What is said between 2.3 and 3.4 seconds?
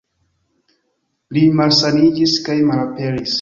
kaj malaperis.